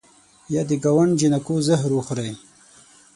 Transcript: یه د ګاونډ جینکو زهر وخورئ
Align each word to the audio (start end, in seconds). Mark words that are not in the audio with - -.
یه 0.53 0.61
د 0.69 0.71
ګاونډ 0.83 1.11
جینکو 1.19 1.55
زهر 1.67 1.91
وخورئ 1.93 2.33